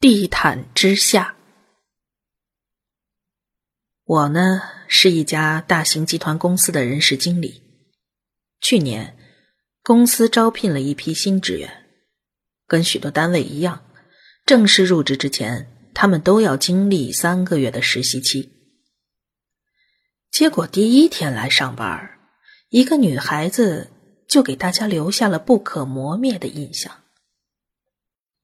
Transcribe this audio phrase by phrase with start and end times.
[0.00, 1.36] 地毯之下。
[4.06, 7.62] 我呢是一家大型集团公司的人事经理。
[8.62, 9.18] 去年，
[9.82, 11.84] 公司招聘了一批新职员，
[12.66, 13.84] 跟许多单位一样，
[14.46, 18.50] 正式入职之前，他们都要经历三个月的实习期。
[20.30, 22.18] 结果第一天来上班，
[22.70, 23.90] 一个女孩子
[24.26, 26.90] 就给大家留下了不可磨灭的印象。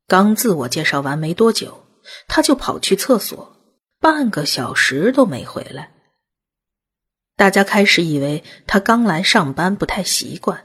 [0.08, 1.82] 刚自我介绍完没多久，
[2.28, 3.56] 他就跑去厕所，
[4.00, 5.90] 半个小时都没回来。
[7.36, 10.62] 大家开始以为他刚来上班不太习惯，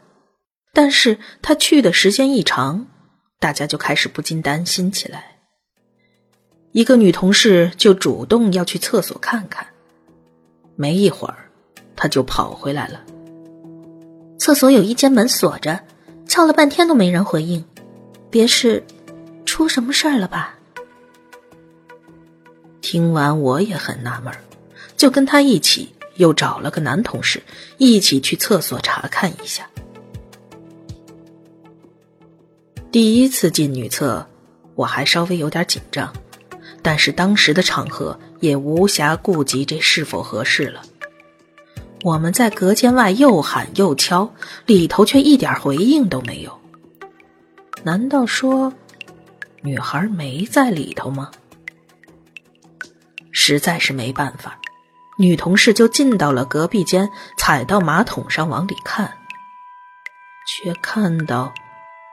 [0.74, 2.86] 但是他去的时间一长，
[3.40, 5.40] 大家就开始不禁担心起来。
[6.72, 9.66] 一个女同事就主动要去厕所看看，
[10.76, 11.50] 没一会儿，
[11.96, 13.04] 他就跑回来了。
[14.38, 15.84] 厕所有一间门锁着，
[16.28, 17.66] 敲了半天都没人回应，
[18.30, 18.84] 别是……
[19.52, 20.56] 出什么事儿了吧？
[22.80, 24.34] 听完我也很纳闷，
[24.96, 27.44] 就跟他一起又找了个男同事
[27.78, 29.70] 一起去厕所查看一下。
[32.94, 34.26] 第一次进女厕，
[34.74, 36.14] 我还稍微有点紧张，
[36.82, 40.82] 但是当时的场合也无暇顾及这是否合适了。
[42.04, 44.34] 我们在隔间外又喊又敲，
[44.66, 46.58] 里头却一点回应都没有。
[47.84, 48.72] 难道说？
[49.64, 51.30] 女孩没在里头吗？
[53.32, 54.60] 实在是没办法，
[55.18, 59.12] 女同事就进到了隔壁间，踩到马桶上往里看，
[60.48, 61.54] 却看到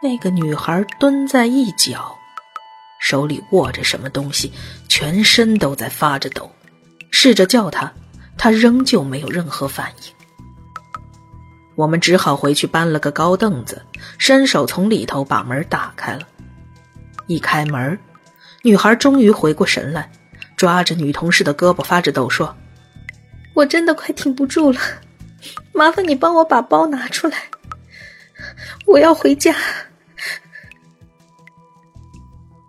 [0.02, 2.16] 那个女孩蹲在一角，
[3.00, 4.52] 手里握着什么东西，
[4.86, 6.50] 全身都在发着抖。
[7.10, 7.90] 试着叫她，
[8.36, 10.12] 她仍旧没有任何反应。
[11.74, 13.84] 我们只好回去搬了个高凳子，
[14.18, 16.28] 伸手从里头把门打开了。
[17.28, 17.98] 一开门，
[18.62, 20.10] 女孩终于回过神来，
[20.56, 22.56] 抓着女同事的胳膊发着抖说
[23.54, 24.80] ：“我真的快挺不住了，
[25.72, 27.36] 麻烦你帮我把包拿出来，
[28.86, 29.54] 我要回家。”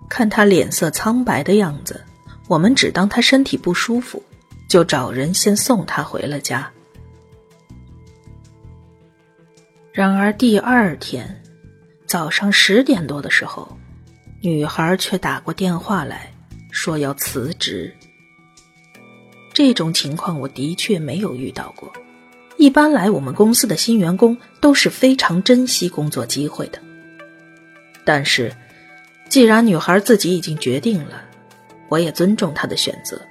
[0.09, 2.03] 看她脸色苍白的样子，
[2.50, 4.22] 我们只当她身体不舒服，
[4.68, 6.70] 就找人先送她回了家。
[9.94, 11.41] 然而第二天
[12.06, 13.78] 早上十点多的时候。
[14.42, 16.32] 女孩却打过电话来
[16.72, 17.94] 说要辞职。
[19.54, 21.92] 这种情况我的确没有遇到过。
[22.56, 26.80] 一般来，我们公司的新员工都是非常珍惜工作机会的。
[28.06, 28.56] 但是，
[29.28, 31.22] 既然女孩自己已经决定了，
[31.90, 33.22] 我也尊重她的选择，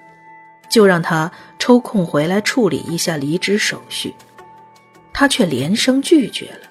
[0.70, 4.14] 就让她抽空回来处理一下离职手续。
[5.12, 6.68] 她却连声拒绝了，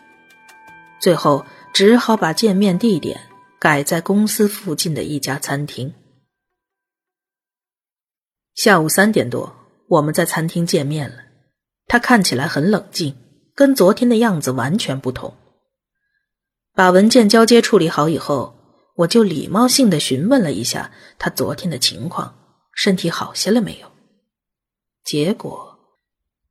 [1.00, 1.44] 最后
[1.74, 3.20] 只好把见面地点。
[3.60, 5.94] 改在公司附近的一家餐厅。
[8.54, 9.56] 下午三点多，
[9.88, 11.18] 我们在餐厅见面了。
[11.88, 13.16] 他看起来很冷静，
[13.56, 15.36] 跟昨天的样子完全不同。
[16.74, 18.56] 把文件交接处理好以后，
[18.96, 22.36] 我就礼貌性的询问了一下他昨天的情况，
[22.74, 23.92] 身体好些了没有？
[25.04, 25.80] 结果，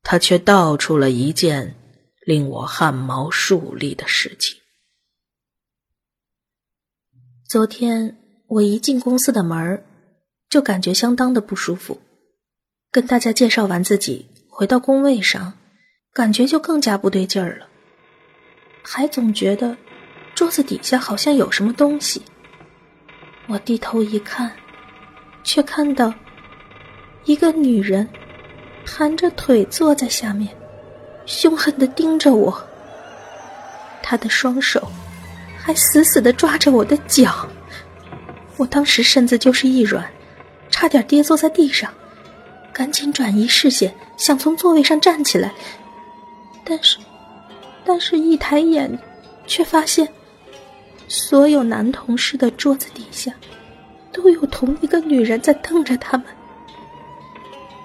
[0.03, 1.77] 他却道出了一件
[2.25, 4.59] 令我汗毛竖立的事情。
[7.49, 8.17] 昨天
[8.49, 9.84] 我一进公司的门
[10.51, 12.01] 就感觉相当的不舒服。
[12.91, 15.53] 跟大家介绍完自己，回到工位上，
[16.12, 17.69] 感觉就更加不对劲儿了。
[18.83, 19.77] 还总觉得
[20.35, 22.21] 桌子底下好像有什么东西。
[23.47, 24.51] 我低头一看，
[25.45, 26.12] 却看到
[27.27, 28.09] 一个女人
[28.85, 30.53] 盘着腿坐在下面，
[31.27, 32.69] 凶狠的盯着我。
[34.03, 34.91] 她的双手。
[35.66, 37.49] 还死死的抓着我的脚，
[38.56, 40.09] 我当时身子就是一软，
[40.71, 41.93] 差点跌坐在地上，
[42.72, 45.53] 赶紧转移视线，想从座位上站起来，
[46.65, 46.99] 但是，
[47.84, 48.97] 但是一抬眼，
[49.49, 50.09] 却发现，
[51.09, 53.32] 所有男同事的桌子底下，
[54.12, 56.26] 都有同一个女人在瞪着他们。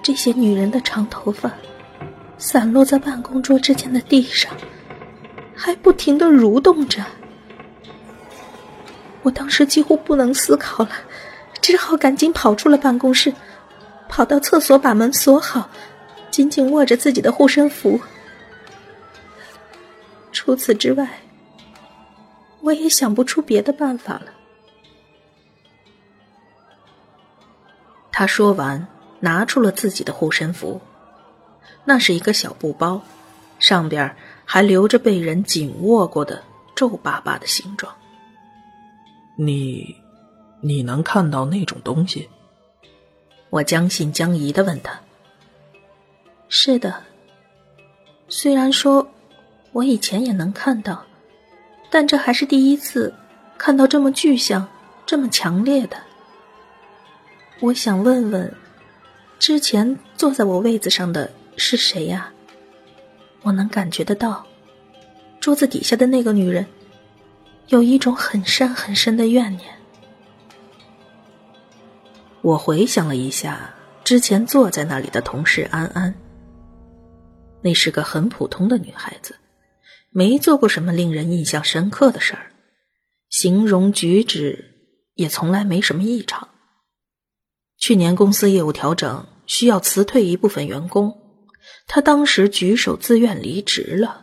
[0.04, 1.50] 这些女人的长头发，
[2.38, 4.52] 散落在办公桌之间的地上，
[5.52, 7.04] 还不停的蠕动着。
[9.22, 10.90] 我当时几乎不能思考了，
[11.60, 13.32] 只好赶紧跑出了办公室，
[14.08, 15.70] 跑到厕所把门锁好，
[16.30, 18.00] 紧紧握着自己的护身符。
[20.32, 21.20] 除此之外，
[22.60, 24.26] 我也想不出别的办法了。
[28.10, 28.86] 他说完，
[29.20, 30.80] 拿出了自己的护身符，
[31.84, 33.00] 那是一个小布包，
[33.58, 36.42] 上边还留着被人紧握过的
[36.74, 37.94] 皱巴巴的形状。
[39.44, 39.96] 你
[40.60, 42.28] 你能看到那种东西？
[43.50, 45.00] 我将信将疑的问他。
[46.48, 47.02] 是的，
[48.28, 49.04] 虽然说
[49.72, 51.04] 我以前也能看到，
[51.90, 53.12] 但这还是第一次
[53.58, 54.68] 看到这么具象、
[55.04, 55.96] 这么强烈的。
[57.60, 58.54] 我想问问，
[59.40, 62.32] 之前坐在我位子上的是谁呀？
[63.42, 64.46] 我能感觉得到，
[65.40, 66.64] 桌子底下的那个女人
[67.68, 69.74] 有一种很深很深的怨念。
[72.42, 76.14] 我回想了一下之前坐在那里的同事安安，
[77.62, 79.36] 那是个很普通的女孩子，
[80.10, 82.52] 没做过什么令人印象深刻的事儿，
[83.30, 86.48] 形容举止也从来没什么异常。
[87.78, 91.16] 去年公司业务调整需要辞退一部分员工，
[91.86, 94.21] 她当时举手自愿离职了。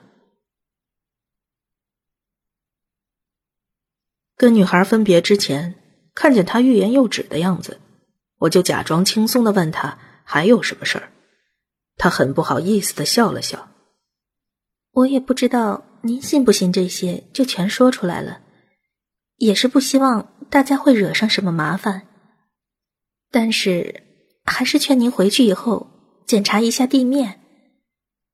[4.40, 5.76] 跟女孩分别之前，
[6.16, 7.82] 看见她欲言又止的样子。
[8.38, 11.12] 我就假装轻松的问他还有什么事儿，
[11.98, 13.68] 他很不好意思的笑了笑。
[14.94, 18.40] 我也不知道您信不信这些，就全说出来了，
[19.36, 22.08] 也是不希望大家会惹上什么麻烦。
[23.30, 24.04] 但是
[24.46, 25.88] 还是劝您回去以后
[26.26, 27.42] 检查一下地面，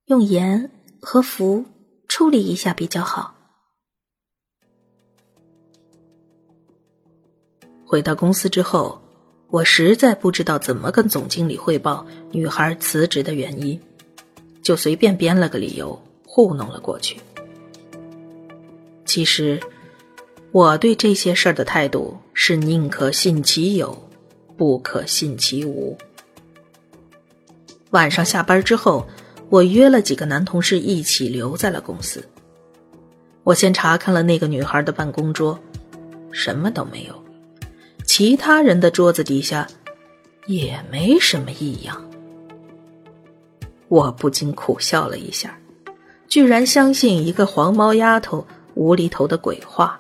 [0.06, 0.70] 用盐
[1.02, 1.66] 和氟
[2.08, 3.35] 处理一下比较好。
[7.86, 9.00] 回到公司之后。
[9.52, 13.80] 我实在不知道怎么跟总经理汇报女孩辞职的原因，
[14.62, 17.18] 就随便编了个理由糊弄了过去。
[19.06, 19.62] 其实，
[20.52, 24.10] 我对这些事儿的态度是宁可信其有，
[24.58, 25.96] 不可信其无。
[27.92, 29.08] 晚上下班之后，
[29.50, 32.28] 我约了几个男同事一起留在了公司。
[33.44, 35.58] 我先查看了那个女孩的办公桌，
[36.32, 37.25] 什么都没有。
[38.18, 39.68] 其他人的桌子底下
[40.48, 42.10] 也没什么异样，
[43.90, 45.60] 我不禁苦笑了一下，
[46.30, 49.98] 居然相信一个黄毛丫头无厘头的鬼话。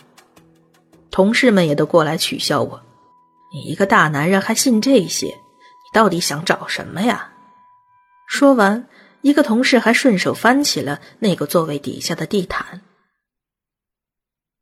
[1.12, 2.82] 同事们也都过来取笑我
[3.54, 5.26] ：“你一个大男人还信这些？
[5.26, 7.34] 你到底想找什么呀？”
[8.30, 8.88] 说完，
[9.24, 12.82] 一个同事还顺手翻起了那个座位底下的地毯。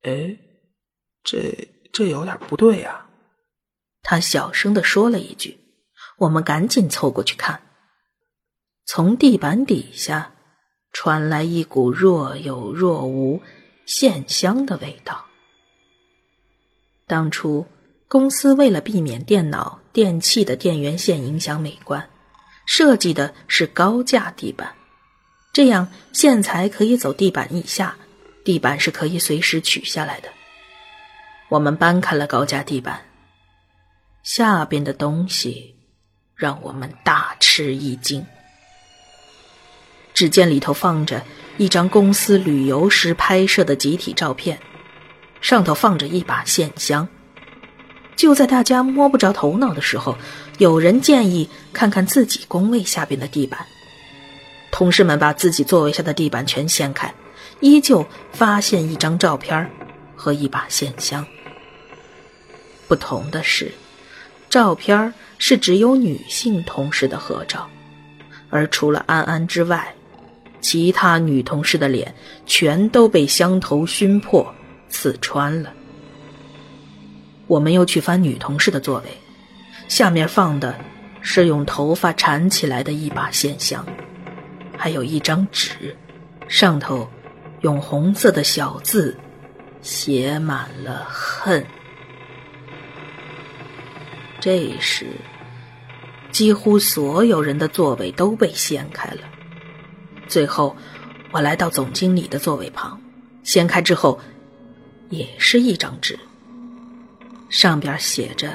[0.01, 0.35] 哎，
[1.23, 3.01] 这这有点不对呀。
[4.03, 5.57] 他小声的说了一句
[6.19, 7.61] ：“我们赶紧凑过去看。”
[8.85, 10.33] 从地板底下
[10.91, 13.41] 传来一股若有若无
[13.85, 15.25] 线香的味道。
[17.07, 17.65] 当初
[18.09, 22.09] 公司为了避免电脑、电器的电源线影响美观，
[22.65, 24.75] 设计的是高架地板，
[25.53, 27.95] 这样线材可以走地板以下，
[28.43, 30.29] 地板是可以随时取下来的。
[31.49, 33.01] 我们搬开了高架地板。
[34.23, 35.75] 下边的东西
[36.33, 38.25] 让我们大吃一惊。
[40.13, 41.23] 只见里头放着
[41.57, 44.59] 一张公司旅游时拍摄的集体照片，
[45.41, 47.09] 上头放着一把线香。
[48.15, 50.17] 就在大家摸不着头脑的时候，
[50.57, 53.67] 有人建议看看自己工位下边的地板。
[54.71, 57.13] 同事们把自己座位下的地板全掀开，
[57.59, 59.69] 依旧发现一张照片
[60.15, 61.27] 和一把线香。
[62.87, 63.73] 不同的是。
[64.53, 67.67] 照片是只有女性同事的合照，
[68.51, 69.91] 而除了安安之外，
[70.61, 72.13] 其他女同事的脸
[72.45, 74.53] 全都被香头熏破、
[74.89, 75.73] 刺穿了。
[77.47, 79.05] 我们又去翻女同事的座位，
[79.87, 80.75] 下面放的
[81.19, 83.83] 是用头发缠起来的一把线香，
[84.77, 85.97] 还有一张纸，
[86.47, 87.09] 上头
[87.61, 89.17] 用红色的小字
[89.81, 91.65] 写满了恨。
[94.43, 95.07] 这时，
[96.29, 99.21] 几乎所有人的座位都被掀开了。
[100.27, 100.75] 最后，
[101.31, 102.99] 我来到总经理的座位旁，
[103.43, 104.19] 掀开之后，
[105.09, 106.19] 也是一张纸，
[107.49, 108.53] 上边写着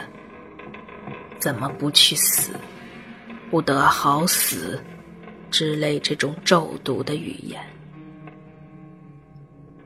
[1.40, 2.50] “怎么不去死，
[3.50, 4.78] 不得好死”
[5.50, 7.58] 之类这种咒毒的语言，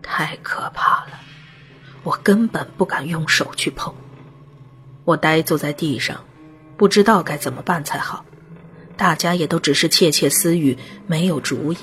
[0.03, 1.21] 太可怕了，
[2.03, 3.95] 我根本不敢用手去碰。
[5.05, 6.25] 我呆坐在地上，
[6.77, 8.25] 不知道该怎么办才好。
[8.97, 11.79] 大家也都只是窃窃私语，没有主意。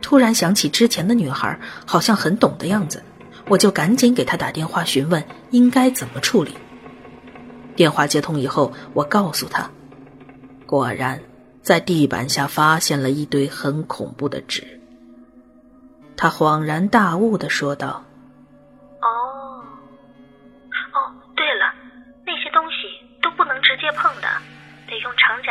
[0.00, 3.02] 突然想起之前的女孩好像很懂的样子，
[3.48, 6.54] 我就赶紧给她打电话询问应该怎么处理。
[7.74, 9.70] 电话接通以后，我告诉她，
[10.66, 11.20] 果然
[11.62, 14.80] 在地板下发现了一堆很恐怖的纸。
[16.16, 18.04] 她恍然大悟的说道。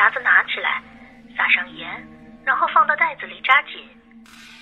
[0.04, 0.84] 匣子拿起来，
[1.38, 1.88] 撒上盐，
[2.44, 3.80] 然后放到袋子里扎紧，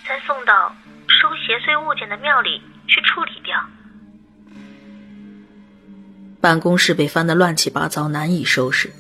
[0.08, 0.72] 再送到
[1.08, 3.60] 收邪祟物件的庙里去处理掉。
[6.40, 8.94] 办公室被翻得乱七八糟，难以收拾，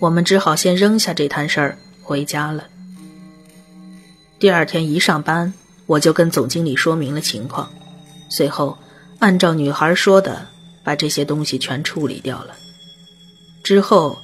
[0.00, 2.64] 我们只好先扔下这摊事儿回家了。
[4.40, 5.54] 第二天一上班，
[5.86, 7.70] 我就跟总经理说明了情况，
[8.28, 8.76] 随后
[9.20, 10.44] 按照女孩说的，
[10.82, 12.56] 把这些东西全处理掉了。
[13.62, 14.18] 之后，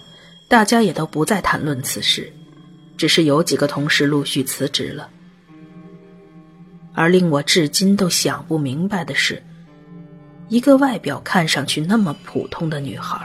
[0.50, 2.33] 大家也都不再谈论此事，
[2.97, 5.09] 只是有几个同事陆续辞职了。
[6.92, 9.40] 而令我至今都想不明白的是。
[10.49, 13.16] 一个外表看上去那么普通的女孩，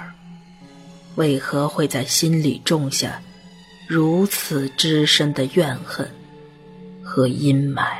[1.15, 3.19] 为何会在心里种下
[3.87, 6.07] 如此之深的怨恨
[7.03, 7.97] 和阴霾？